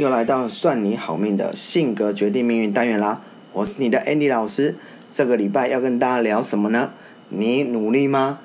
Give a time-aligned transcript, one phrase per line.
[0.00, 3.20] 又来到算你好命的性格决定命运单元啦！
[3.52, 4.74] 我是你的 Andy 老师。
[5.12, 6.92] 这个礼拜要跟大家聊什么呢？
[7.28, 8.38] 你努力吗？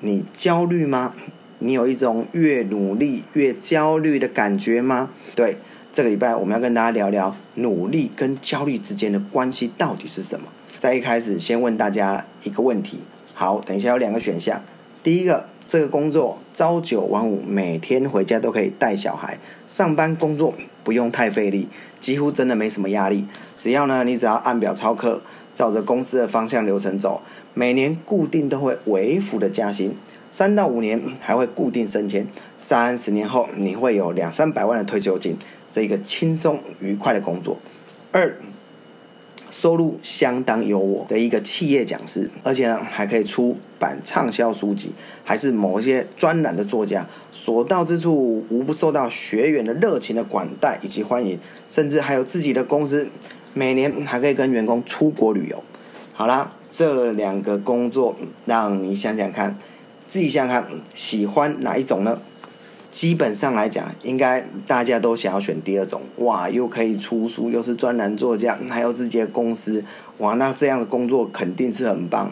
[0.00, 1.14] 你焦虑吗？
[1.58, 5.10] 你有一种越努力越焦虑的感觉吗？
[5.36, 5.58] 对，
[5.92, 10.46] 这个礼拜我们要跟大家聊聊努力跟焦虑之间的关系到底是什么。
[10.78, 13.00] 在一开始，先问大家一个问题。
[13.34, 14.62] 好，等一下有两个选项。
[15.02, 15.50] 第一个。
[15.66, 23.26] 这个工作朝九晚五，每天回家都可以带小孩，上班工作不用太费力，几乎真的没什么压力。
[23.56, 25.22] 只要呢，你只要按表操课，
[25.54, 27.22] 照着公司的方向流程走，
[27.54, 29.96] 每年固定都会微幅的加薪，
[30.30, 32.26] 三到五年还会固定升迁，
[32.58, 35.36] 三十年后你会有两三百万的退休金，
[35.68, 37.58] 是一个轻松愉快的工作。
[38.12, 38.36] 二。
[39.54, 44.90] 收入相当优渥的一个企业讲师，而且呢还可以出版畅销书籍，
[45.22, 51.38] 还是某一些专栏的作家，所到之处无不受到学员的热情的管待以及欢迎，
[51.68, 53.06] 甚至还有自己的公司，
[53.52, 55.62] 每年还可以跟员工出国旅游。
[56.12, 59.56] 好啦，这两个工作让你想想看，
[60.08, 62.18] 自己想想看，喜欢哪一种呢？
[62.94, 66.00] 基本上来讲，应该大家都想要选第二种。
[66.18, 69.84] 哇，又可以出书，又是专栏作家，还有自己的公司，
[70.18, 72.30] 哇，那这样的工作肯定是很棒。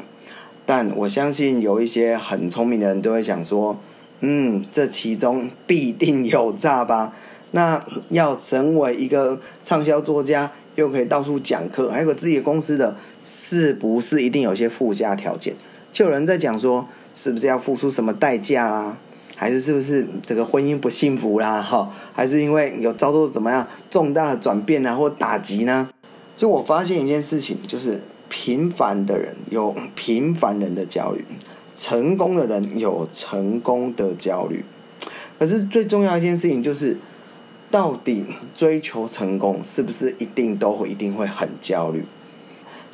[0.64, 3.76] 但我相信有一些很聪明的人都会想说，
[4.20, 7.12] 嗯，这其中必定有诈吧？
[7.50, 15.56] 那要成为一个畅销作家，又可以到处讲课，还有个自己的公司的，是不是一定有些附加条件？
[15.90, 18.96] 就有人在讲说，是不是要付出什么代价啊？
[19.42, 21.60] 还是是不是这个婚姻不幸福啦？
[21.60, 25.88] 哈，还是因为有遭受怎么样重大的转变啊，或打击呢？
[26.36, 31.24] 就我发现一件事情，就是平凡的人有平凡人的焦虑，
[31.74, 34.64] 成功的人有成功的焦虑。
[35.40, 36.96] 可是最重要一件事情就是，
[37.68, 42.04] 到底追求成功是不是一定都会一定会很焦虑？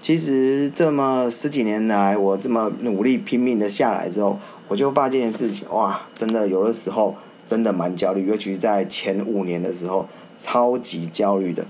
[0.00, 4.38] 其实这么十几年来，我这么努力拼命的下来之后。
[4.70, 7.16] 我就发现一件事情，哇，真的有的时候
[7.46, 10.06] 真的蛮焦虑，尤其是在前五年的时候，
[10.36, 11.64] 超级焦虑的。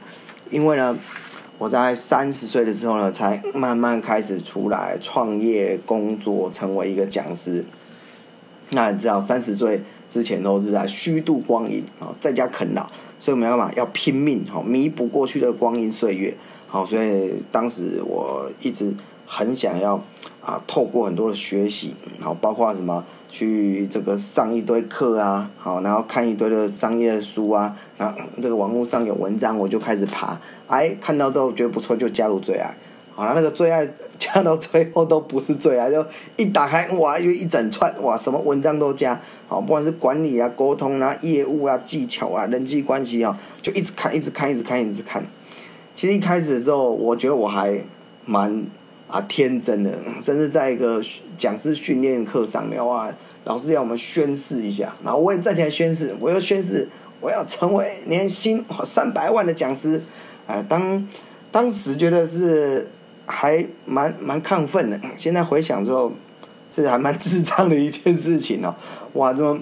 [0.51, 0.99] 因为呢，
[1.59, 7.65] 我在三十岁的时候呢，才慢慢开始出来创业工作，成为一个讲师。
[8.73, 9.81] 那你知道，三十岁
[10.11, 12.91] 之前都是在虚度光阴啊，在家啃老，
[13.21, 13.73] 所以我们要干嘛？
[13.77, 16.35] 要拼命，好弥补过去的光阴岁月。
[16.69, 18.95] 好，所以当时我一直。
[19.31, 20.03] 很想要
[20.43, 32.75] 啊，透过很多的学习，然后包括什么去这个上一堆课啊，好，然后看一堆的商业书啊，然后这个网络上有文章，我就开始爬，哎，看到之后觉得不错，就加入最爱，
[33.15, 33.87] 好了，那个最爱
[34.19, 36.03] 加到最后都不是最爱，就
[36.39, 45.23] 一打开哇，又一整串哇，什么文章都加，好，不管是管理啊、沟通啊、业务啊、技巧啊、人际关系啊，就一直看，一直看，一直看，一直看。
[45.99, 47.83] 其实一开始的时候，我觉得我还
[48.25, 48.65] 蛮。
[49.09, 51.03] 啊，天真的，甚至在一个
[51.39, 53.11] 讲师训练课上面哇，
[53.45, 56.87] 老师要我们宣誓一下，然后我也站起来宣誓，我要宣誓，
[57.23, 60.03] 我要成为年薪三百万的讲师。
[60.47, 61.09] 啊，当
[61.51, 62.87] 当时觉得是
[63.25, 66.13] 还蛮蛮亢奋的，现在回想之后，
[66.71, 68.75] 是还蛮智障的一件事情哦。
[69.15, 69.59] 哇，这么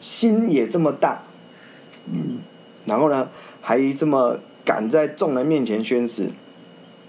[0.00, 1.20] 心也这么大，
[2.10, 2.38] 嗯，
[2.86, 3.28] 然后呢，
[3.60, 6.28] 还这么敢在众人面前宣誓。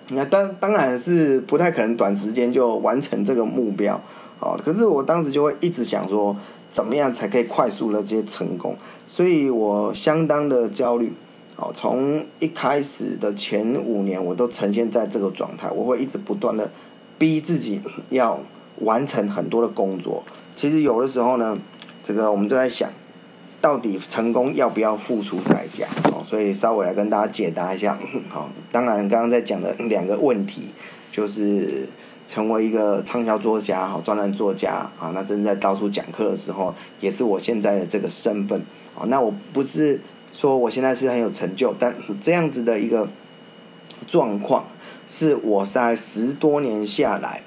[0.09, 4.01] 那当当然是不太可能短时间就完成这个目标，
[4.39, 6.35] 哦，可是我当时就会一直想说，
[6.69, 8.75] 怎么样才可以快速的这些成功？
[9.07, 11.13] 所以我相当的焦虑，
[11.56, 16.69] 哦，从一开始的前五年，我都呈现在这个状态，我会一直不断的
[17.18, 17.79] 逼自己
[18.09, 18.39] 要
[18.79, 20.23] 完成很多的工作。
[20.56, 21.57] 其实有的时候呢，
[22.03, 22.89] 这个我们就在想。
[23.61, 25.85] 到底成功要不要付出代价？
[26.11, 27.97] 哦，所以稍微来跟大家解答一下。
[28.27, 30.69] 好，当然刚刚在讲的两个问题，
[31.11, 31.88] 就是
[32.27, 38.59] 成为一个畅销作家、好专栏作家啊，那正在到处讲课的时候，也是我现在的这个身份。
[38.95, 40.01] 哦，那我不是
[40.33, 43.07] 说我现在是很有成就，但这样子的一个
[44.07, 44.65] 状况，
[45.07, 47.44] 是我在十多年下来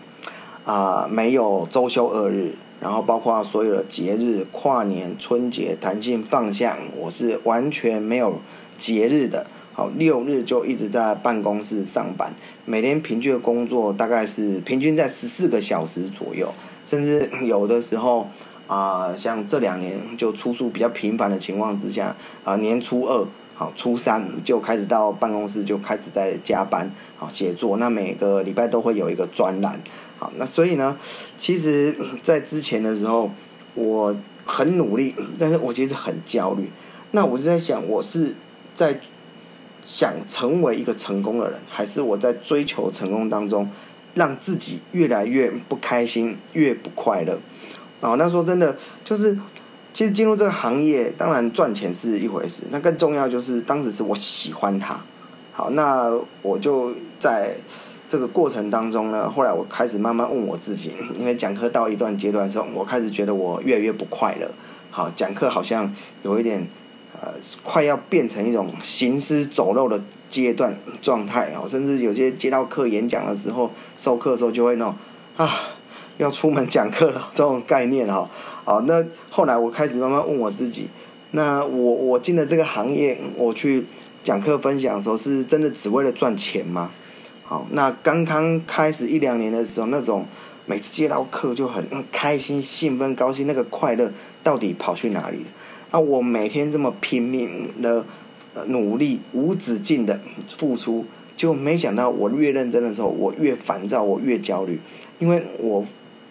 [0.65, 2.55] 啊，没有周休二日。
[2.81, 8.35] 然后包括所有的节日、跨年、春节、弹性放假，我是完全没有
[8.77, 9.47] 节日的。
[9.73, 12.35] 好，六日就一直在办公室上班，
[12.67, 16.53] 每天平均的工作大概是平均在十四个小时左右，
[16.85, 18.29] 甚至有的时候
[18.67, 22.15] 啊、像这两年就出书比较频繁的情况之下，
[22.45, 29.81] 啊、年初二、好初三就开始到办公室就开始在加班，好写作，那每个礼拜都会有一个专栏。
[30.25, 30.97] 好，那所以呢，
[31.37, 33.31] 其实，在之前的时候，
[33.75, 34.17] 我
[34.47, 36.71] 很努力，但是我其实很焦虑。
[37.11, 38.35] 那我就在想，我是
[38.75, 38.99] 在
[39.85, 43.69] 想成为一个成功的人，还是我在追求成功当中，
[44.15, 47.39] 让自己越来越不开心，越不快乐？
[48.01, 49.39] 哦，那说真的，就是
[49.93, 54.99] 其实进入这个行业，当然赚钱是一回事，那更重要就是当时是我喜欢它。
[55.53, 56.11] 好，那
[56.41, 57.55] 我就在
[58.07, 64.51] 这个过程当中呢，后来我开始慢慢问我自己，因为讲课到一段阶段的时候，我开始觉得我越来越不快乐。
[64.91, 66.67] 好，讲课好像有一点。
[67.23, 74.95] 呃，快要变成一种行尸走肉的阶段状态哦，甚至有些接到课演讲的时候，授课的时候就会那种
[75.37, 75.49] 啊，
[76.19, 78.29] 要出门讲课了这种概念哈。
[78.65, 80.89] 好，那后来我开始慢慢问我自己，
[81.31, 83.87] 那我我进了这个行业，我去
[84.25, 86.91] 讲课分享的时候，是真的只为了赚钱吗？
[87.45, 90.27] 好，那刚刚开始一两年的时候，那种
[90.65, 94.11] 每次接到课就很开心、兴奋、高兴，那个快乐
[94.43, 95.45] 到底跑去哪里？
[95.93, 98.05] 那我每天这么拼命的
[98.67, 100.19] 努力，无止境的
[100.57, 101.05] 付出，
[101.37, 104.81] 就没想到我越认真的时候，我越烦躁，我越焦虑，
[105.19, 105.85] 因为我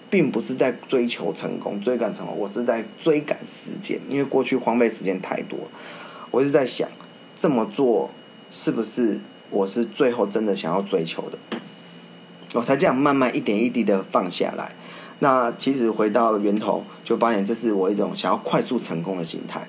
[0.09, 5.59] 并不是在追求成功、追赶成功，我是在追赶时间，因为过去荒废时间太多。
[6.31, 6.89] 我是在想，
[7.37, 8.09] 这么做
[8.51, 9.19] 是不是
[9.53, 11.37] 我是最后真的想要追求的？
[12.55, 14.71] 我才这样慢慢一点一滴的放下来。
[15.19, 19.65] 那其实回到源头，就发现这是我一种想要快速成功的心态。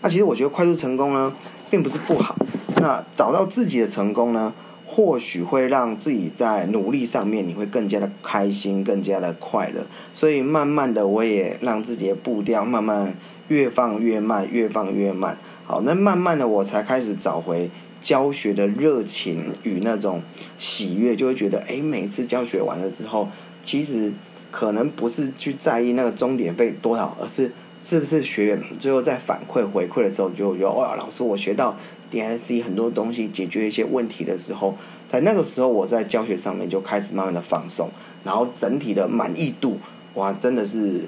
[0.00, 1.32] 那其实我觉得快速成功呢，
[1.70, 2.34] 并不是不好。
[2.78, 4.52] 那找到自己的成功呢，
[4.86, 9.82] 或许会让自己在努力上面你会更加的开心，更加的快乐。
[10.14, 13.14] 所以慢慢的，我也让自己的步调慢慢
[13.48, 15.38] 越放越慢，越放越慢。
[15.64, 17.70] 好，那慢慢的我才开始找回
[18.06, 20.22] 教学的热情与那种
[20.58, 23.28] 喜悦，就会觉得，哎，每次教学完了之后，
[23.64, 24.12] 其实。
[24.48, 27.52] 可能不是去在意那个终点费多少，而是
[27.84, 31.76] 是不是学员最后在反馈回馈的时候，就有哇，老师我学到
[32.10, 34.74] DSC 很多东西，解决一些问题的时候，
[35.10, 37.90] 在那个时候我在教学上面就开始慢慢的放松，
[38.24, 39.78] 然后整体的满意度
[40.14, 41.02] 哇，真的是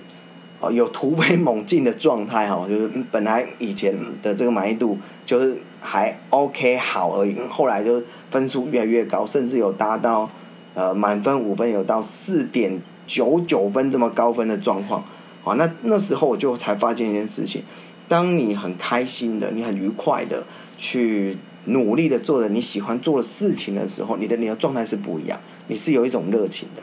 [0.60, 10.30] 哦有突飞猛进的状态哈， 就是本来以前的这个满意度就是还 OK 好而已，后来就分数越来越高，甚至有达到
[10.74, 12.80] 呃满分五分有到四点。
[13.10, 15.02] 九九分这么高分的状况，
[15.42, 17.62] 好，那那时候我就才发现一件事情：
[18.06, 20.44] 当你很开心的、你很愉快的
[20.76, 26.82] 去努力的做着你喜欢做的事情的时候，你的你的状态是不一样，你是有一种热情的。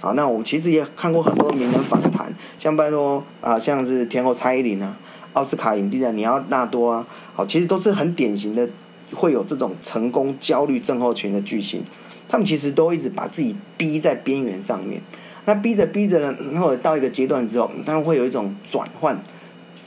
[0.00, 4.96] 好，那我们其实也看过很多名人访谈，像拜托啊，像是天后蔡依林啊、
[5.32, 8.68] 奥斯卡影帝的李奥纳多啊，好，其实都是很典型的
[9.12, 11.82] 会有这种成功焦虑症候群的巨星，
[12.28, 15.00] 他们其实都一直把自己逼在边缘上面。
[15.46, 19.22] 那逼着逼着呢，然后到一个阶段之后，他们会有一种转换，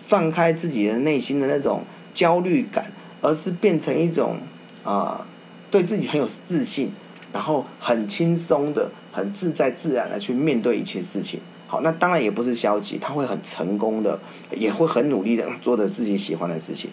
[0.05, 1.81] 放开自己的内心的那种
[2.13, 2.91] 焦虑感，
[3.21, 4.37] 而是变成一种
[4.83, 5.25] 啊、
[5.71, 6.91] 对自己很有自信，
[7.33, 11.39] 然后很轻松的、很自在自然的去面对一切事情。
[11.67, 14.19] 好，那当然也不是消极，他会很成功的，
[14.55, 16.89] 也会很努力的做着自己喜欢的事情。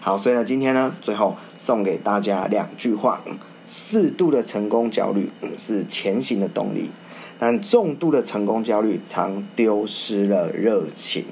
[0.00, 3.22] 好，所以呢，今天呢，最后送给大家两句话：
[3.66, 6.90] 适度的成功焦虑是前行的动力。
[7.38, 11.24] 但重度的成功焦虑常丢失了热情。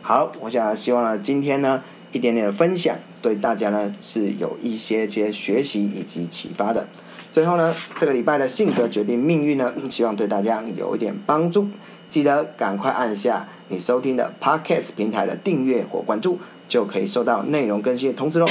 [0.00, 6.86] 好，我想希望呢，今天呢，一点点的分享对大家呢是有一些些学习以及启发的。
[7.30, 11.68] 最后呢，这个礼拜的性格决定命运呢，希望对大家有一点帮助。
[12.10, 16.38] 记得赶快按下你收听的 Podcast 平台的订阅或关注，
[16.68, 18.46] 就可以收到内容更新的通知喽。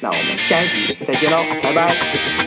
[0.00, 2.43] 那我们下一集再见喽，拜拜。